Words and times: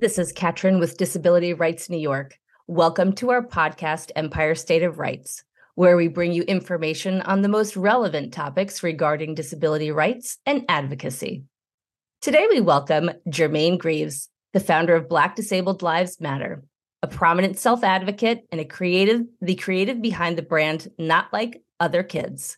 This 0.00 0.16
is 0.16 0.32
Katrin 0.32 0.80
with 0.80 0.96
Disability 0.96 1.52
Rights 1.52 1.90
New 1.90 1.98
York. 1.98 2.38
Welcome 2.66 3.12
to 3.16 3.32
our 3.32 3.46
podcast, 3.46 4.10
Empire 4.16 4.54
State 4.54 4.82
of 4.82 4.98
Rights, 4.98 5.44
where 5.74 5.94
we 5.94 6.08
bring 6.08 6.32
you 6.32 6.42
information 6.44 7.20
on 7.20 7.42
the 7.42 7.50
most 7.50 7.76
relevant 7.76 8.32
topics 8.32 8.82
regarding 8.82 9.34
disability 9.34 9.90
rights 9.90 10.38
and 10.46 10.64
advocacy. 10.70 11.44
Today, 12.22 12.46
we 12.48 12.62
welcome 12.62 13.10
Jermaine 13.28 13.76
Greaves, 13.76 14.30
the 14.54 14.60
founder 14.60 14.96
of 14.96 15.06
Black 15.06 15.36
Disabled 15.36 15.82
Lives 15.82 16.18
Matter, 16.18 16.64
a 17.02 17.06
prominent 17.06 17.58
self 17.58 17.84
advocate 17.84 18.46
and 18.50 18.58
a 18.58 18.64
creative, 18.64 19.26
the 19.42 19.56
creative 19.56 20.00
behind 20.00 20.38
the 20.38 20.42
brand 20.42 20.88
Not 20.96 21.30
Like 21.30 21.62
Other 21.78 22.02
Kids. 22.02 22.56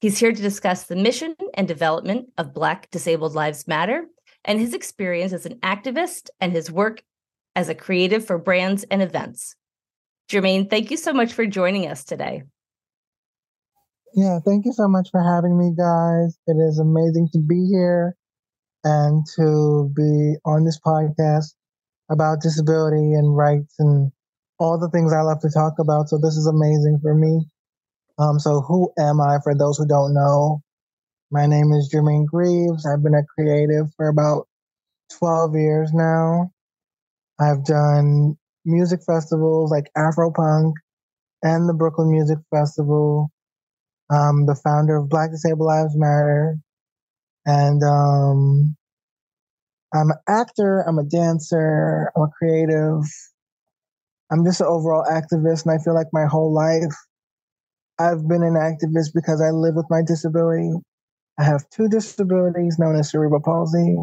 He's 0.00 0.18
here 0.18 0.32
to 0.32 0.42
discuss 0.42 0.84
the 0.84 0.96
mission 0.96 1.36
and 1.54 1.68
development 1.68 2.30
of 2.36 2.52
Black 2.52 2.90
Disabled 2.90 3.36
Lives 3.36 3.68
Matter 3.68 4.06
and 4.44 4.58
his 4.58 4.74
experience 4.74 5.32
as 5.32 5.46
an 5.46 5.56
activist 5.60 6.30
and 6.40 6.52
his 6.52 6.70
work 6.70 7.02
as 7.54 7.68
a 7.68 7.74
creative 7.74 8.24
for 8.24 8.38
brands 8.38 8.84
and 8.84 9.02
events. 9.02 9.56
Jermaine, 10.30 10.70
thank 10.70 10.90
you 10.90 10.96
so 10.96 11.12
much 11.12 11.32
for 11.32 11.46
joining 11.46 11.88
us 11.88 12.04
today. 12.04 12.44
Yeah, 14.14 14.38
thank 14.44 14.64
you 14.64 14.72
so 14.72 14.88
much 14.88 15.08
for 15.10 15.22
having 15.22 15.58
me, 15.58 15.72
guys. 15.76 16.36
It 16.46 16.56
is 16.58 16.78
amazing 16.78 17.28
to 17.32 17.38
be 17.38 17.66
here 17.66 18.16
and 18.82 19.24
to 19.36 19.92
be 19.94 20.36
on 20.44 20.64
this 20.64 20.80
podcast 20.84 21.54
about 22.10 22.40
disability 22.40 23.14
and 23.14 23.36
rights 23.36 23.74
and 23.78 24.10
all 24.58 24.78
the 24.78 24.90
things 24.90 25.12
I 25.12 25.22
love 25.22 25.40
to 25.40 25.50
talk 25.50 25.74
about. 25.78 26.08
So 26.08 26.18
this 26.18 26.36
is 26.36 26.46
amazing 26.46 26.98
for 27.02 27.14
me. 27.14 27.46
Um, 28.18 28.38
so 28.38 28.60
who 28.60 28.92
am 28.98 29.20
I 29.20 29.38
for 29.42 29.54
those 29.54 29.78
who 29.78 29.86
don't 29.86 30.12
know? 30.12 30.62
My 31.30 31.46
name 31.46 31.72
is 31.72 31.92
Jermaine 31.94 32.26
Greaves. 32.26 32.86
I've 32.86 33.02
been 33.04 33.14
a 33.14 33.22
creative 33.36 33.86
for 33.96 34.08
about 34.08 34.48
12 35.18 35.54
years 35.56 35.92
now. 35.92 36.50
I've 37.40 37.64
done 37.64 38.36
music 38.64 39.00
festivals 39.06 39.70
like 39.70 39.90
Afropunk 39.96 40.74
and 41.42 41.68
the 41.68 41.74
Brooklyn 41.74 42.10
Music 42.10 42.38
Festival. 42.50 43.30
I'm 44.10 44.46
the 44.46 44.60
founder 44.64 44.96
of 44.96 45.08
Black 45.08 45.30
Disabled 45.30 45.66
Lives 45.66 45.94
Matter. 45.96 46.58
And 47.46 47.82
um, 47.84 48.76
I'm 49.94 50.10
an 50.10 50.18
actor, 50.28 50.80
I'm 50.88 50.98
a 50.98 51.04
dancer, 51.04 52.12
I'm 52.16 52.24
a 52.24 52.28
creative. 52.38 53.04
I'm 54.32 54.44
just 54.44 54.60
an 54.60 54.66
overall 54.68 55.04
activist, 55.10 55.66
and 55.66 55.74
I 55.78 55.82
feel 55.82 55.94
like 55.94 56.08
my 56.12 56.26
whole 56.26 56.52
life 56.54 56.94
I've 57.98 58.26
been 58.28 58.42
an 58.42 58.54
activist 58.54 59.10
because 59.14 59.42
I 59.42 59.50
live 59.50 59.76
with 59.76 59.86
my 59.90 60.02
disability. 60.06 60.72
I 61.40 61.44
have 61.44 61.68
two 61.70 61.88
disabilities 61.88 62.78
known 62.78 62.96
as 62.96 63.10
cerebral 63.10 63.40
palsy 63.42 63.96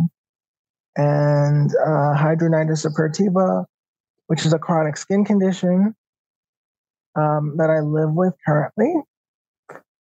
and 0.96 1.70
uh, 1.76 2.16
hidradenitis 2.18 2.84
suppurativa, 2.84 3.64
which 4.26 4.44
is 4.44 4.54
a 4.54 4.58
chronic 4.58 4.98
skin 4.98 5.24
condition 5.24 5.94
um, 7.16 7.54
that 7.58 7.70
I 7.70 7.82
live 7.82 8.14
with 8.14 8.34
currently. 8.44 8.92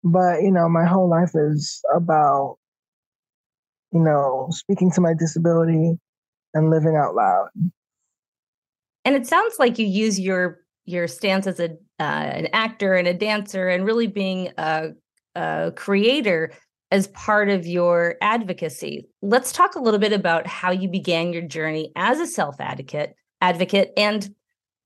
But, 0.03 0.45
you 0.45 0.51
know, 0.51 0.67
my 0.71 0.87
whole 0.87 1.11
life 1.11 1.33
is 1.35 1.83
about, 1.95 2.57
you 3.93 4.01
know, 4.01 4.49
speaking 4.51 4.91
to 4.93 5.03
my 5.03 5.13
disability 5.13 5.99
and 6.55 6.71
living 6.71 6.97
out 6.97 7.15
loud. 7.15 7.49
And 9.05 9.15
it 9.15 9.27
sounds 9.27 9.57
like 9.59 9.79
you 9.79 9.87
use 9.87 10.19
your 10.19 10.61
your 10.87 11.07
stance 11.07 11.47
as 11.47 11.61
a 11.61 11.73
uh, 12.01 12.31
an 12.39 12.49
actor 12.55 12.95
and 12.95 13.07
a 13.07 13.13
dancer 13.13 13.69
and 13.69 13.85
really 13.85 14.07
being 14.07 14.53
a, 14.57 14.93
a 15.35 15.73
creator 15.77 16.53
as 16.91 17.09
part 17.09 17.49
of 17.49 17.67
your 17.67 18.17
advocacy. 18.21 19.09
Let's 19.23 19.53
talk 19.53 19.75
a 19.75 19.81
little 19.81 20.01
bit 20.01 20.13
about 20.13 20.47
how 20.47 20.71
you 20.71 20.89
began 20.89 21.33
your 21.33 21.43
journey 21.43 21.93
as 21.97 22.21
a 22.21 22.27
self 22.27 22.61
advocate 22.61 23.15
advocate 23.41 23.93
and 23.97 24.35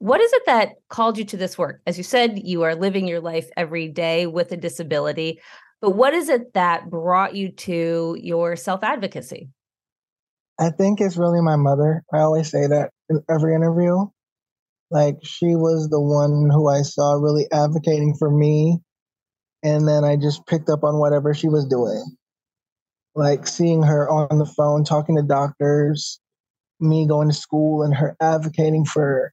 what 0.00 0.22
is 0.22 0.32
it 0.32 0.42
that 0.46 0.76
called 0.88 1.18
you 1.18 1.26
to 1.26 1.36
this 1.36 1.58
work? 1.58 1.82
As 1.86 1.98
you 1.98 2.04
said, 2.04 2.40
you 2.42 2.62
are 2.62 2.74
living 2.74 3.06
your 3.06 3.20
life 3.20 3.50
every 3.54 3.86
day 3.86 4.26
with 4.26 4.50
a 4.50 4.56
disability, 4.56 5.40
but 5.82 5.90
what 5.90 6.14
is 6.14 6.30
it 6.30 6.54
that 6.54 6.88
brought 6.88 7.36
you 7.36 7.52
to 7.52 8.16
your 8.18 8.56
self 8.56 8.82
advocacy? 8.82 9.50
I 10.58 10.70
think 10.70 11.00
it's 11.00 11.18
really 11.18 11.42
my 11.42 11.56
mother. 11.56 12.02
I 12.12 12.20
always 12.20 12.50
say 12.50 12.66
that 12.66 12.90
in 13.10 13.22
every 13.30 13.54
interview. 13.54 14.06
Like 14.90 15.16
she 15.22 15.54
was 15.54 15.88
the 15.88 16.00
one 16.00 16.50
who 16.50 16.68
I 16.68 16.82
saw 16.82 17.12
really 17.12 17.46
advocating 17.52 18.14
for 18.18 18.30
me. 18.30 18.78
And 19.62 19.86
then 19.86 20.04
I 20.04 20.16
just 20.16 20.46
picked 20.46 20.68
up 20.70 20.84
on 20.84 20.98
whatever 20.98 21.34
she 21.34 21.48
was 21.48 21.66
doing. 21.66 22.04
Like 23.14 23.46
seeing 23.46 23.82
her 23.82 24.08
on 24.08 24.38
the 24.38 24.46
phone 24.46 24.84
talking 24.84 25.16
to 25.16 25.22
doctors, 25.22 26.20
me 26.78 27.06
going 27.06 27.28
to 27.28 27.34
school 27.34 27.82
and 27.82 27.94
her 27.94 28.16
advocating 28.20 28.84
for 28.84 29.32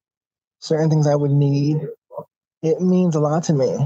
certain 0.60 0.90
things 0.90 1.08
I 1.08 1.16
would 1.16 1.32
need. 1.32 1.78
It 2.62 2.82
means 2.82 3.16
a 3.16 3.20
lot 3.20 3.44
to 3.46 3.54
me. 3.54 3.78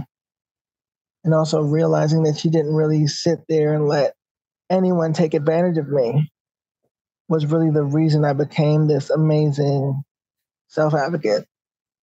And 1.23 1.33
also 1.33 1.61
realizing 1.61 2.23
that 2.23 2.39
she 2.39 2.49
didn't 2.49 2.73
really 2.73 3.05
sit 3.05 3.39
there 3.47 3.75
and 3.75 3.87
let 3.87 4.15
anyone 4.71 5.13
take 5.13 5.35
advantage 5.35 5.77
of 5.77 5.89
me 5.89 6.31
was 7.27 7.45
really 7.45 7.69
the 7.69 7.83
reason 7.83 8.25
I 8.25 8.33
became 8.33 8.87
this 8.87 9.09
amazing 9.09 10.01
self 10.67 10.95
advocate. 10.95 11.45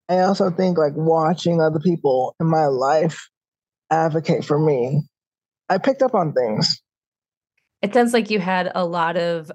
I 0.09 0.19
also 0.19 0.51
think 0.51 0.77
like 0.77 0.93
watching 0.95 1.59
other 1.59 1.79
people 1.79 2.35
in 2.39 2.47
my 2.47 2.67
life 2.67 3.27
advocate 3.89 4.45
for 4.45 4.59
me, 4.59 5.01
I 5.69 5.77
picked 5.77 6.01
up 6.01 6.13
on 6.13 6.33
things. 6.33 6.81
It 7.81 7.93
sounds 7.93 8.13
like 8.13 8.29
you 8.29 8.39
had 8.39 8.71
a 8.73 8.85
lot 8.85 9.17
of 9.17 9.51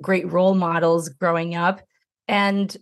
great 0.00 0.30
role 0.30 0.54
models 0.54 1.08
growing 1.08 1.54
up. 1.54 1.80
And 2.28 2.76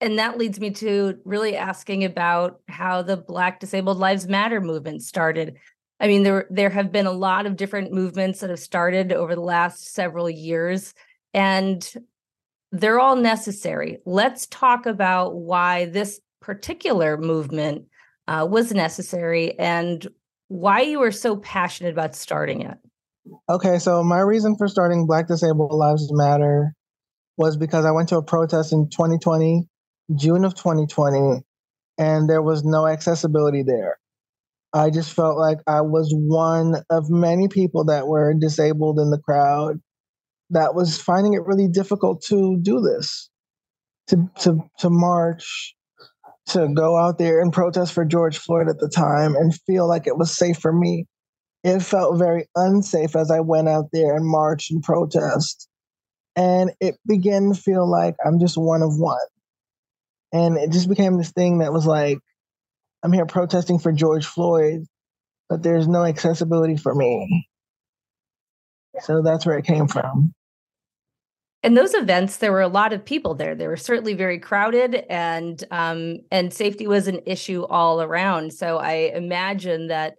and 0.00 0.18
that 0.18 0.36
leads 0.36 0.60
me 0.60 0.70
to 0.70 1.18
really 1.24 1.56
asking 1.56 2.04
about 2.04 2.60
how 2.68 3.00
the 3.00 3.16
black 3.16 3.60
disabled 3.60 3.96
lives 3.96 4.26
matter 4.26 4.60
movement 4.60 5.02
started. 5.02 5.56
I 6.00 6.08
mean 6.08 6.22
there 6.22 6.46
there 6.50 6.70
have 6.70 6.92
been 6.92 7.06
a 7.06 7.12
lot 7.12 7.46
of 7.46 7.56
different 7.56 7.92
movements 7.92 8.40
that 8.40 8.50
have 8.50 8.58
started 8.58 9.12
over 9.12 9.34
the 9.34 9.40
last 9.40 9.94
several 9.94 10.28
years 10.28 10.94
and 11.32 11.92
they're 12.72 13.00
all 13.00 13.16
necessary. 13.16 13.98
Let's 14.04 14.46
talk 14.46 14.84
about 14.86 15.36
why 15.36 15.86
this 15.86 16.20
particular 16.40 17.16
movement 17.16 17.86
uh, 18.26 18.46
was 18.50 18.72
necessary 18.72 19.58
and 19.58 20.06
why 20.48 20.82
you 20.82 21.00
were 21.00 21.12
so 21.12 21.36
passionate 21.36 21.92
about 21.92 22.14
starting 22.14 22.62
it. 22.62 22.78
Okay, 23.48 23.78
so 23.78 24.02
my 24.02 24.20
reason 24.20 24.56
for 24.56 24.68
starting 24.68 25.06
Black 25.06 25.28
Disabled 25.28 25.72
Lives 25.72 26.08
Matter 26.12 26.74
was 27.36 27.56
because 27.56 27.84
I 27.84 27.90
went 27.90 28.10
to 28.10 28.18
a 28.18 28.22
protest 28.22 28.72
in 28.72 28.88
2020, 28.90 29.66
June 30.14 30.44
of 30.44 30.54
2020, 30.54 31.42
and 31.98 32.28
there 32.28 32.42
was 32.42 32.64
no 32.64 32.86
accessibility 32.86 33.62
there. 33.62 33.98
I 34.74 34.90
just 34.90 35.12
felt 35.12 35.38
like 35.38 35.58
I 35.66 35.82
was 35.82 36.12
one 36.12 36.82
of 36.90 37.08
many 37.08 37.48
people 37.48 37.84
that 37.84 38.08
were 38.08 38.34
disabled 38.34 38.98
in 38.98 39.10
the 39.10 39.20
crowd 39.20 39.80
that 40.50 40.74
was 40.74 41.00
finding 41.00 41.34
it 41.34 41.46
really 41.46 41.68
difficult 41.68 42.22
to 42.28 42.58
do 42.60 42.80
this, 42.80 43.30
to 44.08 44.28
to 44.40 44.58
to 44.80 44.90
march, 44.90 45.73
to 46.46 46.68
go 46.68 46.96
out 46.96 47.18
there 47.18 47.40
and 47.40 47.52
protest 47.52 47.92
for 47.92 48.04
George 48.04 48.38
Floyd 48.38 48.68
at 48.68 48.78
the 48.78 48.88
time 48.88 49.34
and 49.34 49.54
feel 49.66 49.88
like 49.88 50.06
it 50.06 50.16
was 50.16 50.36
safe 50.36 50.58
for 50.58 50.72
me. 50.72 51.06
It 51.62 51.80
felt 51.80 52.18
very 52.18 52.46
unsafe 52.54 53.16
as 53.16 53.30
I 53.30 53.40
went 53.40 53.68
out 53.68 53.86
there 53.92 54.14
and 54.14 54.26
marched 54.26 54.70
and 54.70 54.82
protest. 54.82 55.68
And 56.36 56.72
it 56.80 56.96
began 57.06 57.52
to 57.52 57.60
feel 57.60 57.90
like 57.90 58.16
I'm 58.24 58.38
just 58.38 58.58
one 58.58 58.82
of 58.82 58.98
one. 58.98 59.16
And 60.32 60.56
it 60.56 60.70
just 60.70 60.88
became 60.88 61.16
this 61.16 61.30
thing 61.32 61.58
that 61.58 61.72
was 61.72 61.86
like, 61.86 62.18
I'm 63.02 63.12
here 63.12 63.26
protesting 63.26 63.78
for 63.78 63.92
George 63.92 64.26
Floyd, 64.26 64.84
but 65.48 65.62
there's 65.62 65.86
no 65.86 66.04
accessibility 66.04 66.76
for 66.76 66.94
me. 66.94 67.48
So 69.00 69.22
that's 69.22 69.46
where 69.46 69.58
it 69.58 69.64
came 69.64 69.88
from 69.88 70.34
in 71.64 71.72
those 71.72 71.94
events 71.94 72.36
there 72.36 72.52
were 72.52 72.60
a 72.60 72.68
lot 72.68 72.92
of 72.92 73.02
people 73.02 73.34
there. 73.34 73.54
They 73.54 73.66
were 73.66 73.78
certainly 73.78 74.12
very 74.12 74.38
crowded 74.38 75.06
and 75.08 75.64
um, 75.70 76.18
and 76.30 76.52
safety 76.52 76.86
was 76.86 77.08
an 77.08 77.20
issue 77.26 77.64
all 77.64 78.02
around. 78.02 78.52
So 78.52 78.76
i 78.76 79.10
imagine 79.14 79.88
that 79.88 80.14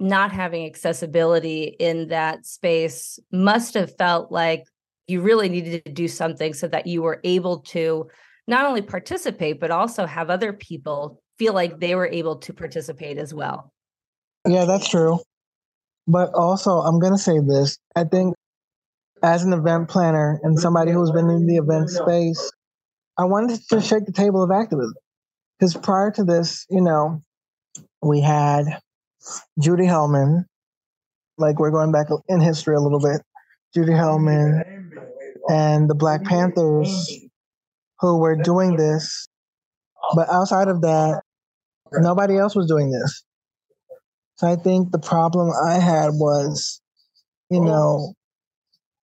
not 0.00 0.30
having 0.32 0.66
accessibility 0.66 1.76
in 1.78 2.08
that 2.08 2.46
space 2.46 3.18
must 3.32 3.74
have 3.74 3.96
felt 3.96 4.30
like 4.30 4.64
you 5.06 5.20
really 5.20 5.48
needed 5.48 5.84
to 5.84 5.92
do 5.92 6.08
something 6.08 6.52
so 6.54 6.68
that 6.68 6.86
you 6.86 7.02
were 7.02 7.20
able 7.24 7.58
to 7.58 8.08
not 8.46 8.64
only 8.64 8.82
participate 8.82 9.58
but 9.60 9.70
also 9.70 10.06
have 10.06 10.30
other 10.30 10.52
people 10.52 11.20
feel 11.38 11.54
like 11.54 11.80
they 11.80 11.94
were 11.94 12.06
able 12.06 12.36
to 12.36 12.52
participate 12.52 13.18
as 13.18 13.34
well. 13.34 13.72
Yeah 14.46 14.64
that's 14.64 14.88
true. 14.88 15.18
But 16.06 16.32
also 16.34 16.70
i'm 16.78 17.00
going 17.00 17.14
to 17.14 17.18
say 17.18 17.40
this. 17.40 17.78
I 17.96 18.04
think 18.04 18.34
as 19.24 19.42
an 19.42 19.54
event 19.54 19.88
planner 19.88 20.38
and 20.42 20.58
somebody 20.58 20.92
who's 20.92 21.10
been 21.10 21.30
in 21.30 21.46
the 21.46 21.56
event 21.56 21.88
space, 21.88 22.52
I 23.16 23.24
wanted 23.24 23.58
to 23.70 23.80
shake 23.80 24.04
the 24.04 24.12
table 24.12 24.42
of 24.42 24.50
activism. 24.50 24.92
Because 25.58 25.74
prior 25.74 26.10
to 26.10 26.24
this, 26.24 26.66
you 26.68 26.82
know, 26.82 27.22
we 28.02 28.20
had 28.20 28.64
Judy 29.58 29.86
Heumann, 29.86 30.44
like 31.38 31.58
we're 31.58 31.70
going 31.70 31.90
back 31.90 32.08
in 32.28 32.40
history 32.40 32.76
a 32.76 32.80
little 32.80 33.00
bit, 33.00 33.22
Judy 33.74 33.94
Heumann 33.94 34.92
and 35.48 35.88
the 35.88 35.94
Black 35.94 36.22
Panthers 36.24 37.10
who 38.00 38.18
were 38.18 38.36
doing 38.36 38.76
this. 38.76 39.26
But 40.14 40.28
outside 40.28 40.68
of 40.68 40.82
that, 40.82 41.22
nobody 41.92 42.36
else 42.36 42.54
was 42.54 42.66
doing 42.66 42.90
this. 42.90 43.24
So 44.36 44.48
I 44.48 44.56
think 44.56 44.90
the 44.92 44.98
problem 44.98 45.50
I 45.64 45.78
had 45.78 46.10
was, 46.12 46.82
you 47.48 47.60
know, 47.60 48.12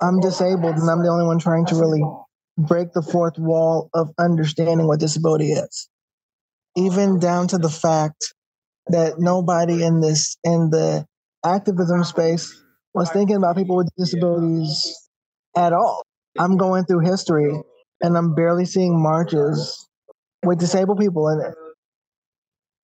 I'm 0.01 0.19
disabled 0.19 0.77
and 0.77 0.89
I'm 0.89 1.03
the 1.03 1.09
only 1.09 1.25
one 1.25 1.39
trying 1.39 1.65
to 1.67 1.75
really 1.75 2.03
break 2.57 2.91
the 2.93 3.01
fourth 3.01 3.37
wall 3.37 3.89
of 3.93 4.09
understanding 4.19 4.87
what 4.87 4.99
disability 4.99 5.51
is. 5.51 5.89
Even 6.75 7.19
down 7.19 7.47
to 7.49 7.57
the 7.57 7.69
fact 7.69 8.33
that 8.87 9.19
nobody 9.19 9.83
in 9.83 10.01
this 10.01 10.37
in 10.43 10.69
the 10.69 11.05
activism 11.45 12.03
space 12.03 12.63
was 12.93 13.09
thinking 13.11 13.35
about 13.35 13.55
people 13.55 13.77
with 13.77 13.89
disabilities 13.97 14.97
at 15.55 15.73
all. 15.73 16.03
I'm 16.39 16.57
going 16.57 16.85
through 16.85 17.05
history 17.05 17.53
and 18.01 18.17
I'm 18.17 18.33
barely 18.33 18.65
seeing 18.65 19.01
marches 19.01 19.87
with 20.43 20.59
disabled 20.59 20.99
people 20.99 21.29
in 21.29 21.41
it. 21.41 21.55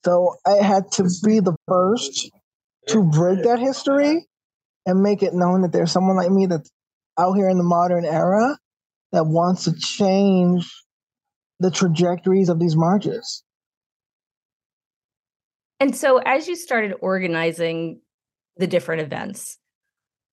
So 0.06 0.36
I 0.46 0.64
had 0.64 0.92
to 0.94 1.04
be 1.25 1.40
the 1.40 1.56
first 1.68 2.30
to 2.90 3.04
break 3.04 3.44
that 3.44 3.60
history 3.60 4.25
and 4.86 5.02
make 5.02 5.24
it 5.24 5.34
known 5.34 5.64
that 5.64 5.72
there's 5.74 5.92
someone 5.92 6.16
like 6.16 6.31
me 6.31 6.46
that's 6.46 6.69
out 7.18 7.34
here 7.34 7.50
in 7.50 7.58
the 7.58 7.64
modern 7.64 8.06
era 8.06 8.58
that 9.12 9.25
wants 9.25 9.66
to 9.66 9.74
change 9.74 10.72
the 11.60 11.72
trajectories 11.72 12.50
of 12.50 12.60
these 12.60 12.75
marches. 12.75 13.44
And 15.80 15.96
so 15.96 16.18
as 16.18 16.48
you 16.48 16.56
started 16.56 16.94
organizing 17.02 18.02
the 18.58 18.68
different 18.68 19.02
events, 19.02 19.58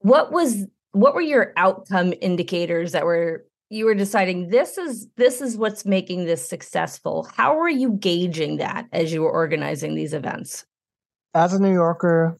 what 0.00 0.32
was 0.32 0.66
what 0.92 1.14
were 1.14 1.20
your 1.20 1.52
outcome 1.56 2.14
indicators 2.20 2.92
that 2.92 3.04
were 3.04 3.44
you 3.70 3.86
were 3.86 3.94
deciding 3.94 4.48
this 4.48 4.78
is 4.78 5.08
this 5.16 5.40
is 5.40 5.56
what's 5.56 5.84
making 5.84 6.24
this 6.24 6.48
successful? 6.48 7.28
How 7.34 7.56
were 7.56 7.68
you 7.68 7.92
gauging 7.92 8.58
that 8.58 8.86
as 8.92 9.12
you 9.12 9.22
were 9.22 9.32
organizing 9.32 9.94
these 9.94 10.14
events? 10.14 10.64
As 11.34 11.52
a 11.52 11.58
new 11.58 11.72
yorker 11.72 12.38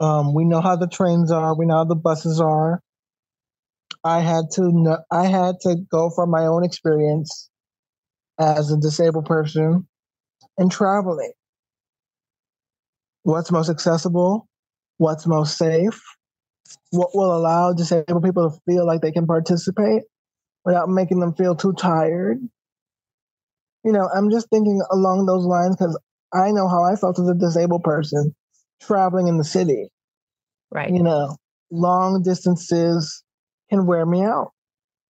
um, 0.00 0.34
we 0.34 0.44
know 0.44 0.60
how 0.60 0.76
the 0.76 0.88
trains 0.88 1.30
are 1.30 1.56
we 1.56 1.66
know 1.66 1.76
how 1.76 1.84
the 1.84 1.94
buses 1.94 2.40
are 2.40 2.80
i 4.04 4.20
had 4.20 4.44
to 4.52 4.70
know, 4.72 4.98
i 5.10 5.26
had 5.26 5.56
to 5.60 5.76
go 5.90 6.10
from 6.10 6.30
my 6.30 6.46
own 6.46 6.64
experience 6.64 7.50
as 8.38 8.70
a 8.70 8.76
disabled 8.76 9.26
person 9.26 9.86
and 10.56 10.70
traveling 10.70 11.32
what's 13.22 13.50
most 13.50 13.68
accessible 13.68 14.48
what's 14.98 15.26
most 15.26 15.58
safe 15.58 16.00
what 16.90 17.10
will 17.14 17.36
allow 17.36 17.72
disabled 17.72 18.22
people 18.22 18.50
to 18.50 18.60
feel 18.66 18.86
like 18.86 19.00
they 19.00 19.12
can 19.12 19.26
participate 19.26 20.02
without 20.64 20.88
making 20.88 21.20
them 21.20 21.34
feel 21.34 21.54
too 21.54 21.72
tired. 21.72 22.38
You 23.84 23.92
know, 23.92 24.08
I'm 24.14 24.30
just 24.30 24.48
thinking 24.50 24.80
along 24.90 25.26
those 25.26 25.44
lines 25.44 25.76
because 25.76 25.98
I 26.32 26.50
know 26.50 26.68
how 26.68 26.84
I 26.84 26.96
felt 26.96 27.18
as 27.18 27.28
a 27.28 27.34
disabled 27.34 27.84
person 27.84 28.34
traveling 28.82 29.28
in 29.28 29.38
the 29.38 29.44
city. 29.44 29.88
Right. 30.70 30.90
You 30.90 31.02
know, 31.02 31.36
long 31.70 32.22
distances 32.22 33.22
can 33.70 33.86
wear 33.86 34.04
me 34.06 34.22
out. 34.22 34.52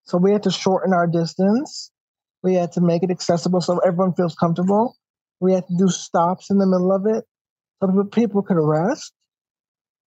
So 0.03 0.17
we 0.17 0.31
had 0.31 0.43
to 0.43 0.51
shorten 0.51 0.93
our 0.93 1.07
distance. 1.07 1.91
We 2.43 2.55
had 2.55 2.71
to 2.73 2.81
make 2.81 3.03
it 3.03 3.11
accessible 3.11 3.61
so 3.61 3.79
everyone 3.79 4.13
feels 4.13 4.35
comfortable. 4.35 4.95
We 5.39 5.53
had 5.53 5.67
to 5.67 5.77
do 5.77 5.89
stops 5.89 6.49
in 6.49 6.57
the 6.57 6.67
middle 6.67 6.91
of 6.91 7.05
it 7.05 7.25
so 7.81 8.03
people 8.05 8.41
could 8.41 8.57
rest 8.57 9.13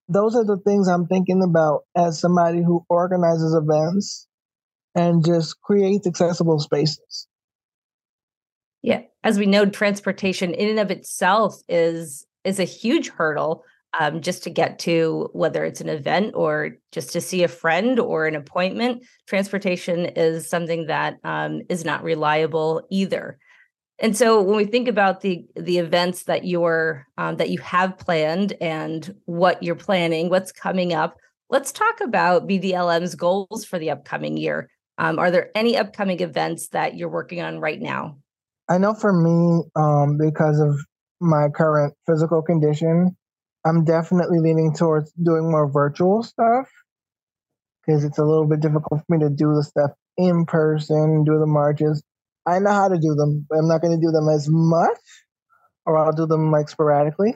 those 0.09 0.35
are 0.35 0.43
the 0.43 0.57
things 0.57 0.87
I'm 0.87 1.05
thinking 1.05 1.41
about 1.43 1.83
as 1.95 2.19
somebody 2.19 2.63
who 2.63 2.83
organizes 2.89 3.53
events 3.53 4.27
and 4.95 5.23
just 5.23 5.61
creates 5.61 6.07
accessible 6.07 6.59
spaces. 6.59 7.27
Yeah, 8.81 9.01
as 9.23 9.37
we 9.37 9.45
know, 9.45 9.65
transportation 9.65 10.53
in 10.53 10.69
and 10.69 10.79
of 10.79 10.89
itself 10.89 11.61
is 11.69 12.25
is 12.43 12.59
a 12.59 12.63
huge 12.63 13.09
hurdle 13.09 13.63
um, 13.97 14.21
just 14.21 14.43
to 14.43 14.49
get 14.49 14.79
to 14.79 15.29
whether 15.33 15.65
it's 15.65 15.81
an 15.81 15.89
event 15.89 16.33
or 16.35 16.71
just 16.91 17.11
to 17.13 17.21
see 17.21 17.43
a 17.43 17.47
friend 17.47 17.99
or 17.99 18.27
an 18.27 18.35
appointment. 18.35 19.03
Transportation 19.27 20.05
is 20.05 20.49
something 20.49 20.87
that 20.87 21.17
um, 21.23 21.61
is 21.69 21.85
not 21.85 22.03
reliable 22.03 22.85
either. 22.91 23.37
And 24.01 24.15
so 24.15 24.41
when 24.41 24.55
we 24.55 24.65
think 24.65 24.87
about 24.87 25.21
the 25.21 25.45
the 25.55 25.77
events 25.77 26.23
that 26.23 26.45
you're 26.45 27.05
um, 27.17 27.35
that 27.37 27.49
you 27.49 27.59
have 27.59 27.97
planned 27.97 28.53
and 28.61 29.13
what 29.25 29.61
you're 29.61 29.75
planning, 29.75 30.29
what's 30.29 30.51
coming 30.51 30.93
up, 30.93 31.17
let's 31.49 31.71
talk 31.71 31.99
about 31.99 32.47
BDLM's 32.47 33.15
goals 33.15 33.65
for 33.65 33.77
the 33.77 33.91
upcoming 33.91 34.37
year. 34.37 34.69
Um, 34.97 35.19
are 35.19 35.31
there 35.31 35.49
any 35.55 35.77
upcoming 35.77 36.21
events 36.21 36.69
that 36.69 36.95
you're 36.95 37.09
working 37.09 37.41
on 37.41 37.59
right 37.59 37.79
now? 37.79 38.17
I 38.69 38.77
know 38.77 38.93
for 38.93 39.11
me, 39.11 39.63
um, 39.75 40.17
because 40.17 40.59
of 40.59 40.79
my 41.19 41.47
current 41.49 41.93
physical 42.05 42.41
condition, 42.41 43.17
I'm 43.65 43.83
definitely 43.83 44.39
leaning 44.39 44.73
towards 44.73 45.11
doing 45.13 45.49
more 45.51 45.69
virtual 45.69 46.23
stuff 46.23 46.69
because 47.85 48.03
it's 48.03 48.17
a 48.17 48.23
little 48.23 48.47
bit 48.47 48.61
difficult 48.61 49.01
for 49.05 49.17
me 49.17 49.19
to 49.19 49.29
do 49.29 49.53
the 49.53 49.63
stuff 49.63 49.91
in 50.17 50.45
person, 50.45 51.23
do 51.23 51.39
the 51.39 51.47
marches. 51.47 52.03
I 52.45 52.59
know 52.59 52.71
how 52.71 52.87
to 52.87 52.97
do 52.97 53.15
them. 53.15 53.45
But 53.49 53.59
I'm 53.59 53.67
not 53.67 53.81
going 53.81 53.99
to 53.99 54.05
do 54.05 54.11
them 54.11 54.29
as 54.29 54.47
much, 54.49 54.99
or 55.85 55.97
I'll 55.97 56.13
do 56.13 56.25
them 56.25 56.51
like 56.51 56.69
sporadically 56.69 57.35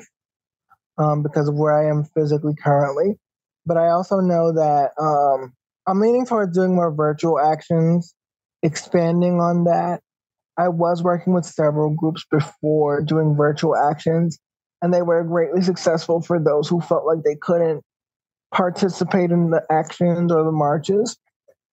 um, 0.98 1.24
because 1.24 1.48
of 1.48 1.56
where 1.56 1.74
I 1.74 1.90
am 1.90 2.06
physically 2.16 2.54
currently. 2.62 3.18
But 3.66 3.78
I 3.78 3.90
also 3.90 4.18
know 4.18 4.54
that 4.54 4.92
um, 5.00 5.54
I'm 5.88 6.00
leaning 6.00 6.26
towards 6.26 6.56
doing 6.56 6.76
more 6.76 6.94
virtual 6.94 7.40
actions, 7.40 8.14
expanding 8.62 9.40
on 9.40 9.66
that. 9.66 10.02
I 10.58 10.68
was 10.68 11.02
working 11.02 11.34
with 11.34 11.46
several 11.46 11.90
groups 11.96 12.26
before 12.30 13.02
doing 13.02 13.36
virtual 13.36 13.76
actions, 13.76 14.40
and 14.84 14.94
they 14.94 15.02
were 15.02 15.24
greatly 15.24 15.64
successful 15.64 16.22
for 16.22 16.40
those 16.40 16.68
who 16.68 16.82
felt 16.82 17.06
like 17.06 17.24
they 17.24 17.38
couldn't 17.42 17.82
participate 18.54 19.32
in 19.32 19.50
the 19.50 19.64
actions 19.72 20.32
or 20.32 20.44
the 20.44 20.52
marches. 20.52 21.18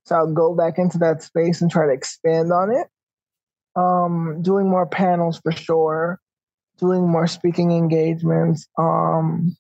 So 0.07 0.17
I'll 0.17 0.33
go 0.33 0.55
back 0.55 0.79
into 0.79 0.97
that 0.99 1.23
space 1.23 1.61
and 1.61 1.71
try 1.71 1.87
to 1.87 1.93
expand 1.93 2.53
on 2.53 2.71
it 2.71 2.87
um, 3.77 4.41
doing 4.43 4.69
more 4.69 4.87
panels 4.87 5.41
for 5.43 5.53
sure, 5.53 6.21
doing 6.79 7.07
more 7.09 7.27
speaking 7.27 7.73
engagements, 7.73 8.67
um, 8.79 9.57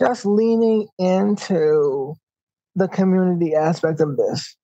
just 0.00 0.26
leaning 0.26 0.88
into 0.98 2.14
the 2.74 2.88
community 2.88 3.54
aspect 3.54 4.00
of 4.00 4.16
this. 4.16 4.56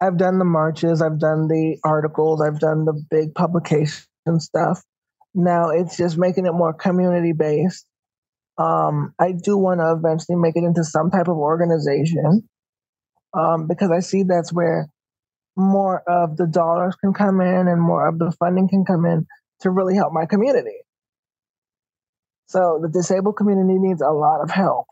I've 0.00 0.16
done 0.16 0.38
the 0.38 0.44
marches, 0.44 1.02
I've 1.02 1.18
done 1.18 1.48
the 1.48 1.76
articles, 1.84 2.40
I've 2.40 2.58
done 2.58 2.86
the 2.86 3.00
big 3.10 3.34
publication 3.34 4.06
stuff. 4.38 4.82
Now 5.34 5.70
it's 5.70 5.96
just 5.96 6.18
making 6.18 6.46
it 6.46 6.52
more 6.52 6.72
community 6.72 7.32
based. 7.32 7.86
Um, 8.58 9.14
I 9.18 9.32
do 9.32 9.56
want 9.56 9.80
to 9.80 9.92
eventually 9.92 10.36
make 10.36 10.56
it 10.56 10.64
into 10.64 10.84
some 10.84 11.10
type 11.10 11.28
of 11.28 11.36
organization 11.36 12.48
um, 13.32 13.66
because 13.66 13.90
I 13.90 14.00
see 14.00 14.24
that's 14.24 14.52
where 14.52 14.88
more 15.56 16.02
of 16.08 16.36
the 16.36 16.46
dollars 16.46 16.96
can 16.96 17.12
come 17.12 17.40
in 17.40 17.68
and 17.68 17.80
more 17.80 18.08
of 18.08 18.18
the 18.18 18.32
funding 18.38 18.68
can 18.68 18.84
come 18.84 19.06
in 19.06 19.26
to 19.60 19.70
really 19.70 19.94
help 19.94 20.12
my 20.12 20.26
community. 20.26 20.78
So 22.48 22.80
the 22.82 22.88
disabled 22.88 23.36
community 23.36 23.78
needs 23.78 24.02
a 24.02 24.10
lot 24.10 24.40
of 24.42 24.50
help. 24.50 24.86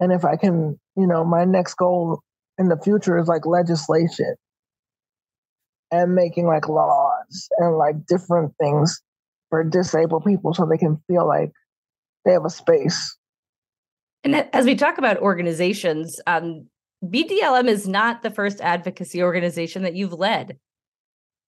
And 0.00 0.12
if 0.12 0.24
I 0.24 0.36
can, 0.36 0.80
you 0.96 1.06
know, 1.06 1.24
my 1.24 1.44
next 1.44 1.74
goal 1.74 2.22
in 2.58 2.68
the 2.68 2.78
future 2.78 3.18
is 3.18 3.28
like 3.28 3.44
legislation 3.44 4.34
and 5.90 6.14
making 6.14 6.46
like 6.46 6.68
laws 6.68 7.48
and 7.58 7.76
like 7.76 8.06
different 8.06 8.54
things 8.58 9.02
for 9.50 9.62
disabled 9.64 10.24
people 10.24 10.54
so 10.54 10.64
they 10.64 10.78
can 10.78 11.02
feel 11.06 11.26
like 11.26 11.52
they 12.24 12.32
have 12.32 12.44
a 12.44 12.50
space. 12.50 13.16
And 14.24 14.36
as 14.52 14.64
we 14.64 14.74
talk 14.74 14.98
about 14.98 15.18
organizations, 15.18 16.20
um, 16.26 16.66
BDLM 17.04 17.66
is 17.66 17.88
not 17.88 18.22
the 18.22 18.30
first 18.30 18.60
advocacy 18.60 19.22
organization 19.22 19.82
that 19.82 19.94
you've 19.94 20.12
led. 20.12 20.58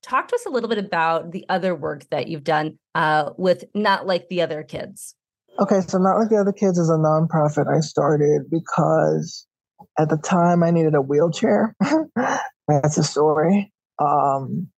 Talk 0.03 0.29
to 0.29 0.35
us 0.35 0.47
a 0.47 0.51
little 0.51 0.69
bit 0.69 0.79
about 0.79 1.31
the 1.31 1.45
other 1.49 1.75
work 1.75 2.09
that 2.11 2.29
you've 2.29 2.45
done 2.45 2.79
uh, 2.95 3.31
with 3.37 3.65
Not 3.75 4.07
Like 4.07 4.29
the 4.29 4.43
Other 4.43 4.63
Kids. 4.63 5.15
Okay, 5.61 5.81
so 5.83 5.99
Not 5.99 6.19
Like 6.19 6.31
the 6.31 6.39
Other 6.39 6.53
Kids 6.53 6.79
is 6.79 6.89
a 6.89 6.95
nonprofit 6.95 7.73
I 7.73 7.81
started 7.81 8.51
because 8.51 9.47
at 9.99 10.09
the 10.09 10.17
time 10.17 10.63
I 10.63 10.71
needed 10.71 10.95
a 10.95 11.03
wheelchair. 11.03 11.77
That's 12.69 12.97
a 12.97 13.05
story. 13.05 13.73
Um, 13.99 14.69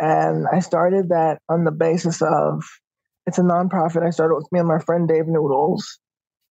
and 0.00 0.46
I 0.50 0.60
started 0.60 1.10
that 1.10 1.38
on 1.48 1.64
the 1.64 1.70
basis 1.70 2.20
of 2.22 2.64
it's 3.26 3.38
a 3.38 3.42
nonprofit. 3.42 4.06
I 4.06 4.10
started 4.10 4.34
with 4.34 4.50
me 4.52 4.58
and 4.58 4.68
my 4.68 4.78
friend 4.78 5.08
Dave 5.08 5.26
Noodles. 5.26 5.98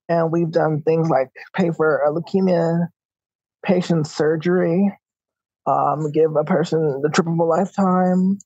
And 0.10 0.32
we've 0.32 0.52
done 0.52 0.82
things 0.82 1.10
like 1.10 1.30
pay 1.56 1.72
for 1.72 1.98
a 1.98 2.12
leukemia 2.12 2.88
patient 3.66 4.08
surgery, 4.08 4.92
um, 5.66 6.12
give 6.12 6.36
a 6.36 6.44
person 6.44 7.02
the 7.02 7.10
trip 7.10 7.28
of 7.28 7.40
a 7.40 7.44
lifetime, 7.44 8.38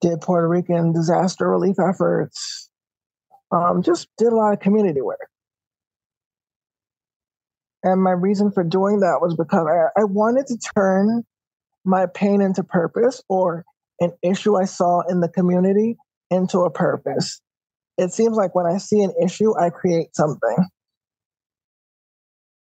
did 0.00 0.20
Puerto 0.20 0.46
Rican 0.46 0.92
disaster 0.92 1.48
relief 1.48 1.76
efforts, 1.78 2.68
um, 3.50 3.82
just 3.82 4.08
did 4.18 4.32
a 4.32 4.36
lot 4.36 4.52
of 4.52 4.60
community 4.60 5.00
work. 5.00 5.28
And 7.82 8.02
my 8.02 8.10
reason 8.10 8.50
for 8.50 8.64
doing 8.64 9.00
that 9.00 9.18
was 9.20 9.34
because 9.34 9.66
I, 9.66 10.00
I 10.00 10.04
wanted 10.04 10.46
to 10.48 10.58
turn 10.74 11.22
my 11.84 12.06
pain 12.06 12.40
into 12.40 12.64
purpose 12.64 13.22
or 13.28 13.64
an 14.00 14.12
issue 14.22 14.56
I 14.56 14.64
saw 14.64 15.02
in 15.08 15.20
the 15.20 15.28
community 15.28 15.96
into 16.30 16.60
a 16.60 16.70
purpose. 16.70 17.40
It 17.96 18.12
seems 18.12 18.36
like 18.36 18.54
when 18.54 18.66
I 18.66 18.78
see 18.78 19.02
an 19.02 19.12
issue, 19.22 19.56
I 19.58 19.70
create 19.70 20.14
something. 20.14 20.56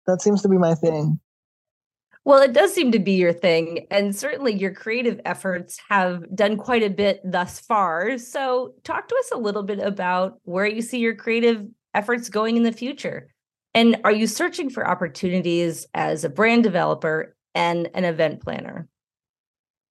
That 0.08 0.22
seems 0.22 0.42
to 0.42 0.50
be 0.50 0.58
my 0.58 0.74
thing. 0.74 1.20
Well, 2.24 2.42
it 2.42 2.54
does 2.54 2.74
seem 2.74 2.92
to 2.92 3.00
be 3.00 3.14
your 3.14 3.34
thing. 3.34 3.88
And 3.90 4.16
certainly 4.16 4.54
your 4.54 4.74
creative 4.74 5.20
efforts 5.26 5.80
have 5.90 6.24
done 6.36 6.58
quite 6.58 6.84
a 6.84 6.90
bit 6.90 7.20
thus 7.24 7.60
far. 7.60 8.18
So, 8.18 8.74
talk 8.84 9.08
to 9.08 9.16
us 9.16 9.32
a 9.32 9.38
little 9.38 9.64
bit 9.64 9.80
about 9.80 10.40
where 10.44 10.68
you 10.68 10.82
see 10.82 11.00
your 11.00 11.16
creative 11.16 11.66
efforts 11.94 12.30
going 12.30 12.58
in 12.58 12.64
the 12.64 12.72
future. 12.72 13.30
And 13.74 13.98
are 14.04 14.12
you 14.12 14.28
searching 14.28 14.70
for 14.70 14.88
opportunities 14.88 15.88
as 15.94 16.24
a 16.24 16.30
brand 16.30 16.64
developer 16.64 17.36
and 17.56 17.90
an 17.94 18.06
event 18.06 18.42
planner? 18.42 18.88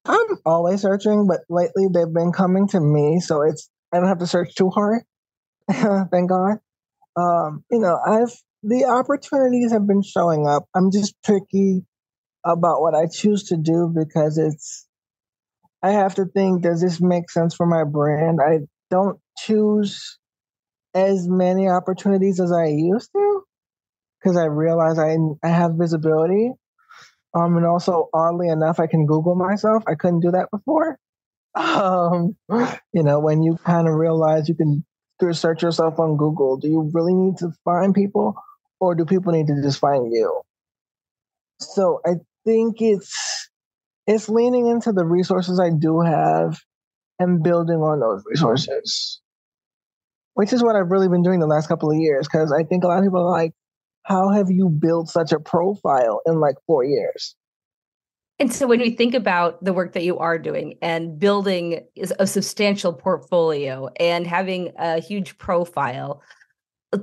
I'm 0.04 0.38
always 0.46 0.82
searching, 0.82 1.26
but 1.26 1.40
lately 1.48 1.86
they've 1.92 2.12
been 2.12 2.32
coming 2.32 2.68
to 2.68 2.80
me. 2.80 3.20
So, 3.20 3.42
it's, 3.42 3.68
I 3.92 3.98
don't 3.98 4.08
have 4.08 4.18
to 4.18 4.26
search 4.26 4.54
too 4.54 4.70
hard. 4.70 5.02
Thank 5.70 6.30
God. 6.30 6.58
Um, 7.16 7.64
you 7.70 7.80
know, 7.80 7.98
I've, 8.06 8.32
the 8.62 8.84
opportunities 8.84 9.72
have 9.72 9.86
been 9.86 10.02
showing 10.02 10.46
up. 10.46 10.64
I'm 10.74 10.90
just 10.90 11.14
picky 11.24 11.84
about 12.44 12.80
what 12.80 12.94
I 12.94 13.06
choose 13.06 13.44
to 13.44 13.56
do 13.56 13.92
because 13.94 14.38
it's 14.38 14.86
I 15.82 15.92
have 15.92 16.14
to 16.16 16.26
think 16.26 16.62
does 16.62 16.80
this 16.80 17.00
make 17.00 17.30
sense 17.30 17.54
for 17.54 17.66
my 17.66 17.84
brand? 17.84 18.38
I 18.44 18.60
don't 18.90 19.18
choose 19.38 20.18
as 20.94 21.26
many 21.28 21.68
opportunities 21.68 22.40
as 22.40 22.52
I 22.52 22.66
used 22.66 23.10
to 23.12 23.42
because 24.20 24.36
I 24.36 24.44
realize 24.44 24.98
I 24.98 25.16
I 25.42 25.48
have 25.48 25.72
visibility. 25.78 26.52
Um, 27.34 27.56
and 27.56 27.66
also 27.66 28.08
oddly 28.12 28.48
enough, 28.48 28.80
I 28.80 28.86
can 28.86 29.06
Google 29.06 29.34
myself. 29.34 29.84
I 29.86 29.94
couldn't 29.94 30.20
do 30.20 30.32
that 30.32 30.48
before. 30.50 30.98
Um, 31.56 32.36
you 32.92 33.02
know, 33.02 33.18
when 33.18 33.42
you 33.42 33.58
kind 33.66 33.88
of 33.88 33.94
realize 33.94 34.48
you 34.48 34.54
can 34.54 34.84
search 35.32 35.64
yourself 35.64 35.98
on 35.98 36.16
Google, 36.16 36.56
do 36.56 36.68
you 36.68 36.88
really 36.94 37.12
need 37.12 37.38
to 37.38 37.50
find 37.64 37.92
people, 37.92 38.36
or 38.78 38.94
do 38.94 39.04
people 39.04 39.32
need 39.32 39.48
to 39.48 39.60
just 39.60 39.80
find 39.80 40.12
you? 40.12 40.42
So 41.58 42.00
I 42.06 42.14
think 42.44 42.76
it's 42.80 43.50
it's 44.06 44.28
leaning 44.28 44.68
into 44.68 44.92
the 44.92 45.04
resources 45.04 45.60
I 45.60 45.70
do 45.70 46.00
have 46.00 46.58
and 47.18 47.42
building 47.42 47.78
on 47.78 48.00
those 48.00 48.22
resources. 48.26 49.20
Which 50.34 50.52
is 50.52 50.62
what 50.62 50.76
I've 50.76 50.90
really 50.90 51.08
been 51.08 51.22
doing 51.22 51.40
the 51.40 51.46
last 51.46 51.66
couple 51.66 51.90
of 51.90 51.96
years 51.96 52.26
because 52.26 52.52
I 52.52 52.62
think 52.62 52.84
a 52.84 52.86
lot 52.86 52.98
of 52.98 53.04
people 53.04 53.20
are 53.20 53.30
like, 53.30 53.52
how 54.10 54.28
have 54.30 54.50
you 54.50 54.68
built 54.68 55.08
such 55.08 55.30
a 55.30 55.38
profile 55.38 56.20
in 56.26 56.40
like 56.40 56.56
four 56.66 56.84
years? 56.84 57.36
And 58.40 58.52
so 58.52 58.66
when 58.66 58.80
you 58.80 58.90
think 58.90 59.14
about 59.14 59.62
the 59.62 59.72
work 59.72 59.92
that 59.92 60.02
you 60.02 60.18
are 60.18 60.36
doing 60.36 60.76
and 60.82 61.16
building 61.16 61.82
a 62.18 62.26
substantial 62.26 62.92
portfolio 62.92 63.88
and 64.00 64.26
having 64.26 64.72
a 64.78 65.00
huge 65.00 65.38
profile, 65.38 66.22